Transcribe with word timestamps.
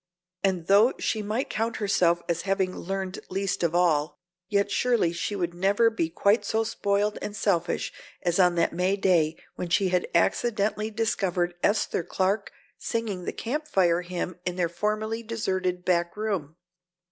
And 0.43 0.65
though 0.65 0.93
she 0.97 1.21
might 1.21 1.47
count 1.47 1.75
herself 1.77 2.23
as 2.27 2.41
having 2.41 2.75
learned 2.75 3.19
least 3.29 3.61
of 3.61 3.75
all, 3.75 4.17
yet 4.49 4.71
surely 4.71 5.13
she 5.13 5.35
would 5.35 5.53
never 5.53 5.91
be 5.91 6.09
quite 6.09 6.43
so 6.43 6.63
spoiled 6.63 7.19
and 7.21 7.35
selfish 7.35 7.93
as 8.23 8.39
on 8.39 8.55
that 8.55 8.73
May 8.73 8.95
day 8.95 9.35
when 9.57 9.69
she 9.69 9.89
had 9.89 10.07
accidentally 10.15 10.89
discovered 10.89 11.53
Esther 11.61 12.01
Clark 12.03 12.51
singing 12.79 13.25
the 13.25 13.31
Camp 13.31 13.67
Fire 13.67 14.01
hymn 14.01 14.39
in 14.43 14.55
their 14.55 14.69
formerly 14.69 15.21
deserted 15.21 15.85
back 15.85 16.17
room. 16.17 16.55